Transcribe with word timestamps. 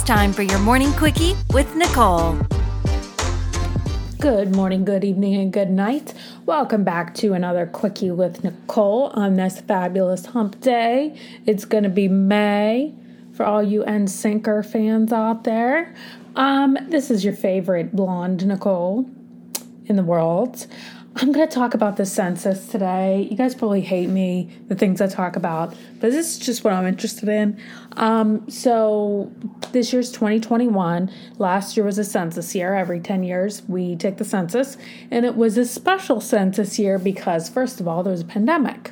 It's 0.00 0.08
time 0.08 0.32
for 0.32 0.40
your 0.40 0.58
morning 0.60 0.94
quickie 0.94 1.36
with 1.52 1.76
Nicole. 1.76 2.32
Good 4.18 4.56
morning, 4.56 4.82
good 4.82 5.04
evening, 5.04 5.34
and 5.34 5.52
good 5.52 5.68
night. 5.68 6.14
Welcome 6.46 6.84
back 6.84 7.12
to 7.16 7.34
another 7.34 7.66
quickie 7.66 8.10
with 8.10 8.42
Nicole 8.42 9.08
on 9.08 9.34
this 9.34 9.60
fabulous 9.60 10.24
hump 10.24 10.58
day. 10.62 11.20
It's 11.44 11.66
going 11.66 11.84
to 11.84 11.90
be 11.90 12.08
May 12.08 12.94
for 13.34 13.44
all 13.44 13.62
you 13.62 13.82
NSYNC 13.82 14.64
fans 14.64 15.12
out 15.12 15.44
there. 15.44 15.94
Um, 16.34 16.78
this 16.88 17.10
is 17.10 17.22
your 17.22 17.34
favorite 17.34 17.94
blonde 17.94 18.46
Nicole 18.46 19.04
in 19.84 19.96
the 19.96 20.02
world. 20.02 20.66
I'm 21.22 21.32
going 21.32 21.46
to 21.46 21.54
talk 21.54 21.74
about 21.74 21.98
the 21.98 22.06
census 22.06 22.66
today. 22.68 23.28
You 23.30 23.36
guys 23.36 23.54
probably 23.54 23.82
hate 23.82 24.08
me, 24.08 24.48
the 24.68 24.74
things 24.74 25.02
I 25.02 25.06
talk 25.06 25.36
about, 25.36 25.74
but 26.00 26.12
this 26.12 26.32
is 26.32 26.38
just 26.38 26.64
what 26.64 26.72
I'm 26.72 26.86
interested 26.86 27.28
in. 27.28 27.60
Um, 27.98 28.48
so, 28.48 29.30
this 29.72 29.92
year's 29.92 30.10
2021. 30.12 31.10
Last 31.36 31.76
year 31.76 31.84
was 31.84 31.98
a 31.98 32.04
census 32.04 32.54
year. 32.54 32.74
Every 32.74 33.00
10 33.00 33.22
years, 33.22 33.62
we 33.68 33.96
take 33.96 34.16
the 34.16 34.24
census. 34.24 34.78
And 35.10 35.26
it 35.26 35.36
was 35.36 35.58
a 35.58 35.66
special 35.66 36.22
census 36.22 36.78
year 36.78 36.98
because, 36.98 37.50
first 37.50 37.80
of 37.80 37.88
all, 37.88 38.02
there 38.02 38.12
was 38.12 38.22
a 38.22 38.24
pandemic. 38.26 38.90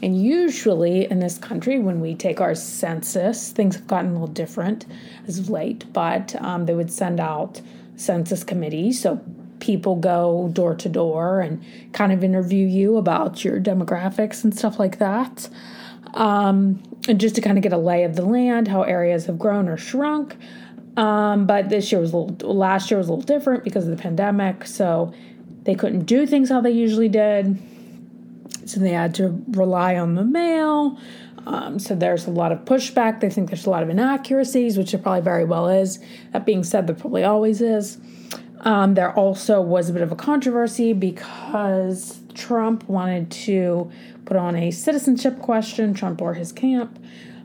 And 0.00 0.22
usually 0.22 1.10
in 1.10 1.18
this 1.18 1.36
country, 1.36 1.80
when 1.80 2.00
we 2.00 2.14
take 2.14 2.40
our 2.40 2.54
census, 2.54 3.50
things 3.50 3.74
have 3.74 3.88
gotten 3.88 4.10
a 4.10 4.12
little 4.12 4.28
different 4.28 4.86
as 5.26 5.40
of 5.40 5.50
late, 5.50 5.92
but 5.92 6.40
um, 6.40 6.66
they 6.66 6.76
would 6.76 6.92
send 6.92 7.18
out 7.18 7.60
census 7.96 8.44
committees. 8.44 9.02
So 9.02 9.20
people 9.60 9.96
go 9.96 10.50
door 10.52 10.74
to 10.74 10.88
door 10.88 11.40
and 11.40 11.64
kind 11.92 12.12
of 12.12 12.22
interview 12.22 12.66
you 12.66 12.96
about 12.96 13.44
your 13.44 13.60
demographics 13.60 14.44
and 14.44 14.56
stuff 14.56 14.78
like 14.78 14.98
that. 14.98 15.48
Um, 16.14 16.82
and 17.08 17.20
just 17.20 17.34
to 17.36 17.40
kind 17.40 17.58
of 17.58 17.62
get 17.62 17.72
a 17.72 17.78
lay 17.78 18.04
of 18.04 18.16
the 18.16 18.24
land, 18.24 18.68
how 18.68 18.82
areas 18.82 19.26
have 19.26 19.38
grown 19.38 19.68
or 19.68 19.76
shrunk. 19.76 20.36
Um, 20.96 21.46
but 21.46 21.68
this 21.68 21.92
year 21.92 22.00
was 22.00 22.12
a 22.12 22.16
little, 22.16 22.54
last 22.54 22.90
year 22.90 22.98
was 22.98 23.08
a 23.08 23.12
little 23.12 23.24
different 23.24 23.64
because 23.64 23.84
of 23.84 23.96
the 23.96 24.02
pandemic. 24.02 24.66
So 24.66 25.12
they 25.62 25.74
couldn't 25.74 26.06
do 26.06 26.26
things 26.26 26.48
how 26.48 26.60
they 26.60 26.70
usually 26.70 27.08
did. 27.08 27.58
So 28.64 28.80
they 28.80 28.90
had 28.90 29.14
to 29.16 29.44
rely 29.48 29.96
on 29.96 30.14
the 30.14 30.24
mail. 30.24 30.98
Um, 31.46 31.78
so 31.78 31.94
there's 31.94 32.26
a 32.26 32.30
lot 32.30 32.50
of 32.50 32.60
pushback. 32.64 33.20
They 33.20 33.30
think 33.30 33.48
there's 33.50 33.66
a 33.66 33.70
lot 33.70 33.82
of 33.82 33.88
inaccuracies, 33.88 34.76
which 34.76 34.90
there 34.90 35.00
probably 35.00 35.20
very 35.20 35.44
well 35.44 35.68
is. 35.68 36.00
That 36.32 36.44
being 36.44 36.64
said, 36.64 36.86
there 36.86 36.96
probably 36.96 37.22
always 37.22 37.60
is. 37.60 37.98
Um, 38.66 38.94
there 38.94 39.12
also 39.12 39.60
was 39.60 39.88
a 39.88 39.92
bit 39.92 40.02
of 40.02 40.10
a 40.10 40.16
controversy 40.16 40.92
because 40.92 42.18
Trump 42.34 42.86
wanted 42.88 43.30
to 43.30 43.90
put 44.24 44.36
on 44.36 44.56
a 44.56 44.72
citizenship 44.72 45.38
question, 45.38 45.94
Trump 45.94 46.20
or 46.20 46.34
his 46.34 46.50
camp, 46.50 46.98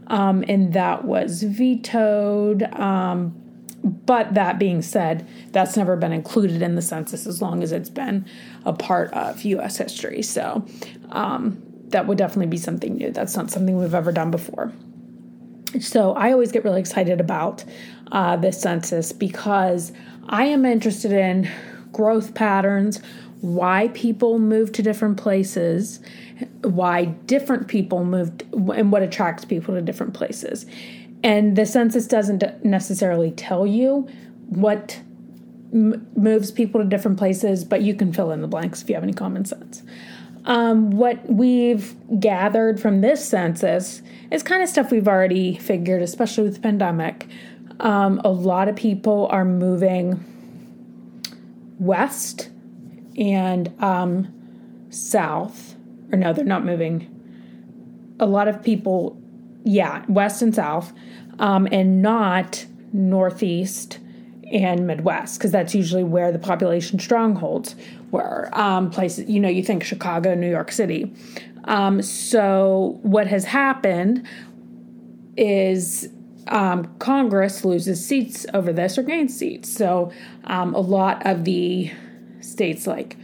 um, 0.08 0.44
and 0.47 0.73
that 0.73 1.05
was 1.05 1.44
vetoed. 1.44 2.64
Um, 2.73 3.38
but 3.83 4.33
that 4.33 4.58
being 4.58 4.81
said, 4.81 5.27
that's 5.52 5.77
never 5.77 5.95
been 5.95 6.11
included 6.11 6.64
in 6.64 6.73
the 6.73 6.81
census 6.81 7.27
as 7.27 7.39
long 7.39 7.61
as 7.61 7.72
it's 7.72 7.89
been 7.89 8.25
a 8.66 8.73
part 8.73 9.14
of 9.14 9.44
U.S. 9.44 9.77
history. 9.77 10.23
So 10.23 10.66
um, 11.09 11.61
that 11.89 12.08
would 12.08 12.17
definitely 12.17 12.47
be 12.47 12.58
something 12.58 12.95
new. 12.95 13.11
That's 13.11 13.36
not 13.36 13.52
something 13.52 13.77
we've 13.77 13.94
ever 13.94 14.11
done 14.11 14.31
before. 14.31 14.72
So 15.80 16.14
I 16.14 16.31
always 16.31 16.52
get 16.52 16.64
really 16.64 16.80
excited 16.80 17.22
about 17.22 17.64
uh, 18.11 18.36
this 18.36 18.59
census 18.59 19.11
because 19.11 19.94
I 20.30 20.45
am 20.45 20.66
interested 20.66 21.11
in 21.11 21.50
growth 21.91 22.33
patterns, 22.33 23.02
why 23.41 23.89
people 23.94 24.39
move 24.39 24.72
to 24.73 24.83
different 24.83 25.17
places, 25.17 26.00
why 26.61 27.05
different 27.05 27.67
people 27.67 28.05
moved, 28.05 28.44
and 28.53 28.92
what 28.92 29.02
attracts 29.02 29.45
people 29.45 29.73
to 29.75 29.81
different 29.81 30.14
places. 30.14 30.66
And 31.23 31.55
the 31.55 31.66
census 31.66 32.08
doesn't 32.08 32.44
necessarily 32.64 33.31
tell 33.31 33.66
you 33.67 34.08
what 34.49 34.99
m- 35.73 36.08
moves 36.16 36.52
people 36.52 36.81
to 36.81 36.88
different 36.88 37.17
places, 37.17 37.64
but 37.64 37.81
you 37.81 37.94
can 37.94 38.14
fill 38.14 38.31
in 38.31 38.42
the 38.42 38.48
blanks 38.48 38.81
if 38.81 38.89
you 38.89 38.95
have 38.95 39.04
any 39.04 39.14
common 39.14 39.45
sense. 39.45 39.83
Um, 40.45 40.92
what 40.92 41.30
we've 41.30 41.95
gathered 42.20 42.80
from 42.80 43.02
this 43.02 43.23
census 43.27 44.02
is 44.31 44.42
kind 44.42 44.64
of 44.64 44.70
stuff 44.70 44.92
we've 44.92 45.08
already 45.08 45.55
figured, 45.58 46.02
especially 46.02 46.45
with 46.45 46.55
the 46.55 46.61
pandemic. 46.61 47.27
Um, 47.81 48.21
a 48.23 48.30
lot 48.30 48.69
of 48.69 48.75
people 48.75 49.27
are 49.31 49.43
moving 49.43 50.23
west 51.80 52.49
and 53.17 53.73
um, 53.81 54.31
south. 54.92 55.75
Or 56.11 56.17
no, 56.17 56.31
they're 56.31 56.45
not 56.45 56.64
moving. 56.64 57.08
A 58.19 58.25
lot 58.25 58.47
of 58.47 58.64
people, 58.64 59.19
yeah, 59.64 60.05
west 60.08 60.42
and 60.42 60.53
south, 60.53 60.93
um, 61.39 61.67
and 61.71 62.02
not 62.02 62.65
northeast 62.93 63.98
and 64.52 64.86
Midwest, 64.86 65.39
because 65.39 65.52
that's 65.52 65.73
usually 65.73 66.03
where 66.03 66.31
the 66.31 66.37
population 66.37 66.99
strongholds 66.99 67.75
were. 68.11 68.49
Um, 68.53 68.92
places, 68.92 69.27
you 69.30 69.39
know, 69.39 69.49
you 69.49 69.63
think 69.63 69.83
Chicago, 69.83 70.36
New 70.36 70.49
York 70.49 70.71
City. 70.71 71.11
Um, 71.63 72.02
so 72.02 72.99
what 73.02 73.27
has 73.27 73.45
happened 73.45 74.27
is 75.37 76.09
um, 76.48 76.94
Congress 77.00 77.64
loses 77.64 78.06
seats 78.06 78.46
over 78.54 78.74
this 78.74 78.98
or 78.98 79.04
gains 79.04 79.38
seats. 79.38 79.72
So 79.72 80.12
um, 80.46 80.74
a 80.74 80.80
lot 80.80 81.26
of 81.26 81.46
the 81.46 81.92
states 82.42 82.88
like 82.88 83.18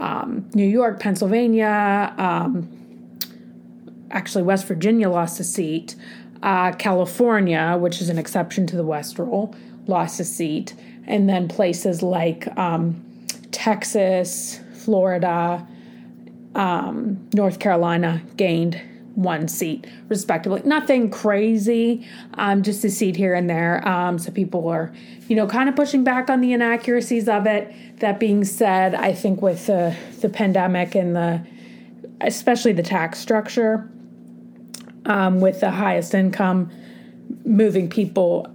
um, 0.00 0.48
New 0.54 0.66
York, 0.66 1.00
Pennsylvania, 1.00 2.14
um, 2.18 2.68
actually 4.10 4.44
West 4.44 4.66
Virginia 4.66 5.08
lost 5.08 5.40
a 5.40 5.44
seat. 5.44 5.96
Uh, 6.42 6.70
California, 6.72 7.76
which 7.80 8.00
is 8.00 8.08
an 8.08 8.18
exception 8.18 8.66
to 8.68 8.76
the 8.76 8.84
West 8.84 9.18
rule, 9.18 9.54
lost 9.86 10.20
a 10.20 10.24
seat. 10.24 10.74
And 11.06 11.28
then 11.28 11.48
places 11.48 12.02
like 12.02 12.46
um, 12.56 13.04
Texas, 13.50 14.60
Florida, 14.74 15.66
um, 16.54 17.28
North 17.34 17.58
Carolina 17.58 18.22
gained 18.36 18.80
one 19.18 19.48
seat, 19.48 19.84
respectively. 20.08 20.62
Nothing 20.64 21.10
crazy, 21.10 22.06
um, 22.34 22.62
just 22.62 22.84
a 22.84 22.90
seat 22.90 23.16
here 23.16 23.34
and 23.34 23.50
there. 23.50 23.86
Um, 23.86 24.16
so 24.16 24.30
people 24.30 24.68
are, 24.68 24.92
you 25.26 25.34
know, 25.34 25.48
kind 25.48 25.68
of 25.68 25.74
pushing 25.74 26.04
back 26.04 26.30
on 26.30 26.40
the 26.40 26.52
inaccuracies 26.52 27.28
of 27.28 27.44
it. 27.44 27.74
That 27.98 28.20
being 28.20 28.44
said, 28.44 28.94
I 28.94 29.12
think 29.12 29.42
with 29.42 29.66
the, 29.66 29.96
the 30.20 30.28
pandemic 30.28 30.94
and 30.94 31.16
the, 31.16 31.44
especially 32.20 32.72
the 32.72 32.84
tax 32.84 33.18
structure, 33.18 33.90
um, 35.04 35.40
with 35.40 35.58
the 35.60 35.72
highest 35.72 36.14
income 36.14 36.70
moving 37.44 37.90
people 37.90 38.46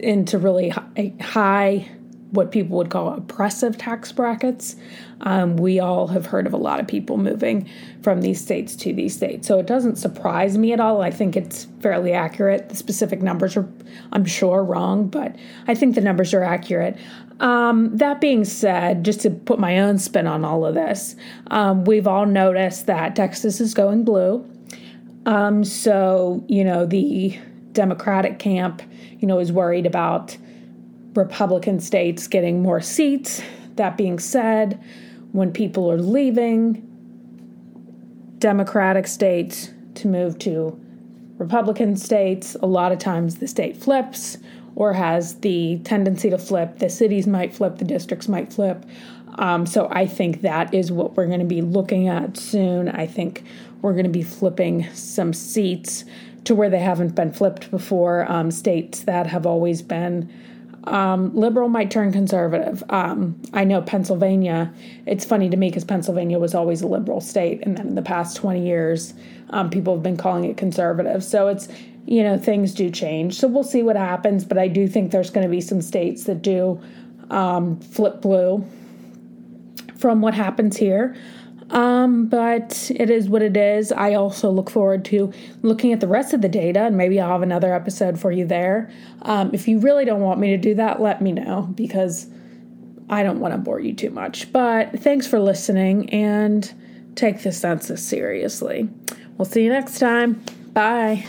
into 0.00 0.38
really 0.38 0.70
high, 0.70 1.12
high 1.20 1.90
what 2.30 2.50
people 2.50 2.76
would 2.76 2.90
call 2.90 3.08
oppressive 3.14 3.78
tax 3.78 4.12
brackets. 4.12 4.76
Um, 5.20 5.56
we 5.56 5.78
all 5.78 6.08
have 6.08 6.26
heard 6.26 6.46
of 6.46 6.52
a 6.52 6.58
lot 6.58 6.80
of 6.80 6.86
people 6.86 7.16
moving 7.16 7.68
from 8.02 8.20
these 8.20 8.40
states 8.40 8.76
to 8.76 8.92
these 8.92 9.14
states. 9.14 9.46
So 9.46 9.58
it 9.58 9.66
doesn't 9.66 9.96
surprise 9.96 10.58
me 10.58 10.72
at 10.72 10.80
all. 10.80 11.02
I 11.02 11.10
think 11.10 11.36
it's 11.36 11.66
fairly 11.80 12.12
accurate. 12.12 12.68
The 12.68 12.76
specific 12.76 13.22
numbers 13.22 13.56
are, 13.56 13.68
I'm 14.12 14.24
sure, 14.24 14.62
wrong, 14.62 15.08
but 15.08 15.36
I 15.68 15.74
think 15.74 15.94
the 15.94 16.00
numbers 16.00 16.34
are 16.34 16.42
accurate. 16.42 16.98
Um, 17.40 17.96
that 17.96 18.20
being 18.20 18.44
said, 18.44 19.04
just 19.04 19.20
to 19.20 19.30
put 19.30 19.58
my 19.58 19.78
own 19.78 19.98
spin 19.98 20.26
on 20.26 20.44
all 20.44 20.66
of 20.66 20.74
this, 20.74 21.16
um, 21.48 21.84
we've 21.84 22.06
all 22.06 22.26
noticed 22.26 22.86
that 22.86 23.14
Texas 23.14 23.60
is 23.60 23.74
going 23.74 24.04
blue. 24.04 24.48
Um, 25.26 25.64
so, 25.64 26.44
you 26.48 26.64
know, 26.64 26.86
the 26.86 27.38
Democratic 27.72 28.38
camp, 28.38 28.82
you 29.18 29.28
know, 29.28 29.38
is 29.38 29.52
worried 29.52 29.86
about 29.86 30.36
Republican 31.16 31.80
states 31.80 32.28
getting 32.28 32.62
more 32.62 32.80
seats. 32.80 33.42
That 33.76 33.96
being 33.96 34.18
said, 34.18 34.82
when 35.32 35.52
people 35.52 35.90
are 35.90 35.98
leaving 35.98 36.82
Democratic 38.38 39.06
states 39.06 39.70
to 39.96 40.08
move 40.08 40.38
to 40.40 40.78
Republican 41.38 41.96
states, 41.96 42.56
a 42.62 42.66
lot 42.66 42.92
of 42.92 42.98
times 42.98 43.36
the 43.36 43.48
state 43.48 43.76
flips 43.76 44.38
or 44.74 44.92
has 44.92 45.40
the 45.40 45.78
tendency 45.84 46.30
to 46.30 46.38
flip. 46.38 46.78
The 46.78 46.88
cities 46.88 47.26
might 47.26 47.54
flip, 47.54 47.78
the 47.78 47.84
districts 47.84 48.28
might 48.28 48.52
flip. 48.52 48.84
Um, 49.36 49.66
so 49.66 49.88
I 49.90 50.06
think 50.06 50.42
that 50.42 50.72
is 50.72 50.92
what 50.92 51.16
we're 51.16 51.26
going 51.26 51.40
to 51.40 51.46
be 51.46 51.62
looking 51.62 52.08
at 52.08 52.36
soon. 52.36 52.88
I 52.88 53.06
think 53.06 53.42
we're 53.82 53.92
going 53.92 54.04
to 54.04 54.10
be 54.10 54.22
flipping 54.22 54.86
some 54.94 55.32
seats 55.32 56.04
to 56.44 56.54
where 56.54 56.70
they 56.70 56.78
haven't 56.78 57.14
been 57.14 57.32
flipped 57.32 57.70
before. 57.70 58.30
Um, 58.30 58.50
states 58.50 59.00
that 59.00 59.26
have 59.26 59.46
always 59.46 59.82
been 59.82 60.32
um, 60.86 61.34
liberal 61.34 61.68
might 61.68 61.90
turn 61.90 62.12
conservative. 62.12 62.84
Um, 62.90 63.40
I 63.52 63.64
know 63.64 63.82
Pennsylvania, 63.82 64.72
it's 65.04 65.24
funny 65.24 65.50
to 65.50 65.56
me 65.56 65.68
because 65.68 65.84
Pennsylvania 65.84 66.38
was 66.38 66.54
always 66.54 66.82
a 66.82 66.86
liberal 66.86 67.20
state. 67.20 67.60
And 67.62 67.76
then 67.76 67.88
in 67.88 67.94
the 67.94 68.02
past 68.02 68.36
20 68.36 68.64
years, 68.64 69.14
um, 69.50 69.70
people 69.70 69.94
have 69.94 70.02
been 70.02 70.16
calling 70.16 70.44
it 70.44 70.56
conservative. 70.56 71.24
So 71.24 71.48
it's, 71.48 71.68
you 72.06 72.22
know, 72.22 72.38
things 72.38 72.72
do 72.72 72.90
change. 72.90 73.34
So 73.34 73.48
we'll 73.48 73.64
see 73.64 73.82
what 73.82 73.96
happens. 73.96 74.44
But 74.44 74.58
I 74.58 74.68
do 74.68 74.86
think 74.86 75.10
there's 75.10 75.30
going 75.30 75.44
to 75.44 75.50
be 75.50 75.60
some 75.60 75.82
states 75.82 76.24
that 76.24 76.42
do 76.42 76.80
um, 77.30 77.80
flip 77.80 78.20
blue 78.20 78.64
from 79.96 80.20
what 80.20 80.34
happens 80.34 80.76
here. 80.76 81.16
Um, 81.70 82.26
but 82.26 82.90
it 82.94 83.10
is 83.10 83.28
what 83.28 83.42
it 83.42 83.56
is. 83.56 83.90
I 83.90 84.14
also 84.14 84.50
look 84.50 84.70
forward 84.70 85.04
to 85.06 85.32
looking 85.62 85.92
at 85.92 86.00
the 86.00 86.08
rest 86.08 86.32
of 86.32 86.42
the 86.42 86.48
data, 86.48 86.80
and 86.80 86.96
maybe 86.96 87.20
I'll 87.20 87.32
have 87.32 87.42
another 87.42 87.74
episode 87.74 88.20
for 88.20 88.30
you 88.30 88.46
there. 88.46 88.90
Um, 89.22 89.50
if 89.52 89.66
you 89.66 89.80
really 89.80 90.04
don't 90.04 90.20
want 90.20 90.38
me 90.38 90.50
to 90.50 90.56
do 90.56 90.74
that, 90.76 91.00
let 91.00 91.20
me 91.20 91.32
know 91.32 91.62
because 91.74 92.28
I 93.08 93.22
don't 93.22 93.40
want 93.40 93.54
to 93.54 93.58
bore 93.58 93.80
you 93.80 93.94
too 93.94 94.10
much. 94.10 94.52
But 94.52 95.00
thanks 95.00 95.26
for 95.26 95.40
listening 95.40 96.10
and 96.10 96.72
take 97.16 97.42
the 97.42 97.52
census 97.52 98.06
seriously. 98.06 98.88
We'll 99.36 99.46
see 99.46 99.64
you 99.64 99.70
next 99.70 99.98
time. 99.98 100.42
Bye. 100.72 101.26